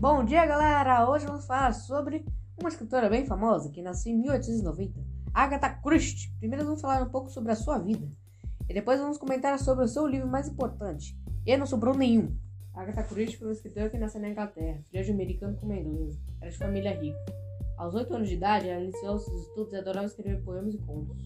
[0.00, 1.10] Bom dia, galera!
[1.10, 2.24] Hoje vamos falar sobre
[2.56, 5.00] uma escritora bem famosa que nasceu em 1890,
[5.34, 6.30] Agatha Christie.
[6.38, 8.08] Primeiro vamos falar um pouco sobre a sua vida
[8.68, 12.32] e depois vamos comentar sobre o seu livro mais importante, E Não Sobrou Nenhum.
[12.72, 15.74] Agatha Christie foi uma escritora que nasceu na Inglaterra, filha de um americano com uma
[15.74, 16.16] inglesa.
[16.40, 17.18] Era de família rica.
[17.76, 21.24] Aos 8 anos de idade, ela iniciou seus estudos e adorava escrever poemas e contos.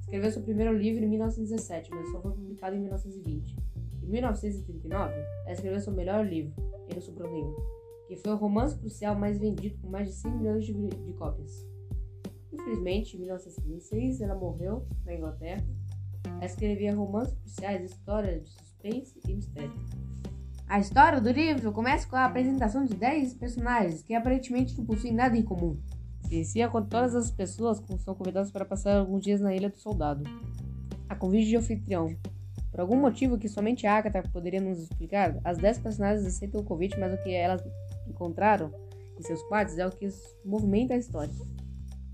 [0.00, 3.56] Escreveu seu primeiro livro em 1917, mas só foi publicado em 1920.
[4.02, 6.71] Em 1939, ela escreveu seu melhor livro,
[8.08, 11.66] Que foi o romance crucial mais vendido com mais de 100 milhões de, de cópias.
[12.52, 15.64] Infelizmente, em 1956, ela morreu na Inglaterra.
[16.24, 19.72] Ela escrevia romances cruciais, histórias de suspense e mistério.
[20.68, 25.12] A história do livro começa com a apresentação de 10 personagens que aparentemente não possuem
[25.12, 25.78] nada em comum.
[26.22, 29.76] Se inicia com todas as pessoas são convidadas para passar alguns dias na Ilha do
[29.76, 30.24] Soldado.
[31.08, 32.16] A convite de anfitrião.
[32.72, 36.64] Por algum motivo que somente a Agatha poderia nos explicar, as 10 personagens aceitam o
[36.64, 37.62] convite, mas o que elas
[38.08, 38.72] encontraram
[39.18, 40.08] em seus quartos é o que
[40.42, 41.34] movimenta a história.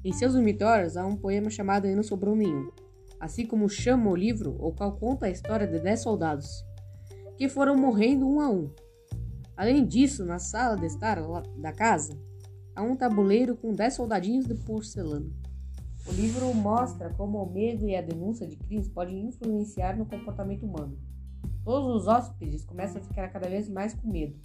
[0.05, 2.73] Em seus dormitórios há um poema chamado E Não Sobrou Nenhum,
[3.21, 6.65] assim como chama o livro, o qual conta a história de 10 soldados,
[7.37, 8.69] que foram morrendo um a um.
[9.57, 11.21] Além disso, na sala de estar
[11.57, 12.19] da casa,
[12.75, 15.31] há um tabuleiro com 10 soldadinhos de porcelana.
[16.07, 20.65] O livro mostra como o medo e a denúncia de crimes podem influenciar no comportamento
[20.65, 20.99] humano.
[21.65, 24.39] Todos os hóspedes começam a ficar cada vez mais com medo.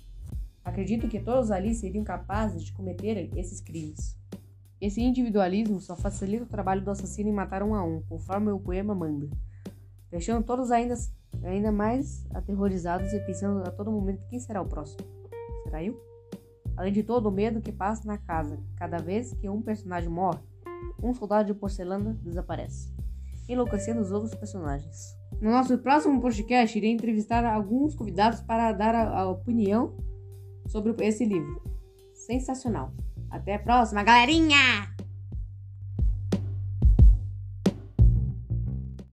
[0.63, 4.17] Acredito que todos ali seriam capazes de cometer esses crimes.
[4.79, 8.59] Esse individualismo só facilita o trabalho do assassino em matar um a um, conforme o
[8.59, 9.29] poema manda,
[10.09, 10.95] deixando todos ainda,
[11.43, 14.99] ainda mais aterrorizados e pensando a todo momento quem será o próximo.
[15.63, 15.97] Será eu?
[16.75, 20.41] Além de todo o medo que passa na casa cada vez que um personagem morre,
[21.01, 22.93] um soldado de porcelana desaparece,
[23.47, 25.15] enlouquecendo os outros personagens.
[25.41, 29.97] No nosso próximo podcast, irei entrevistar alguns convidados para dar a, a opinião
[30.67, 31.61] sobre esse livro.
[32.13, 32.93] Sensacional.
[33.29, 34.92] Até a próxima, galerinha!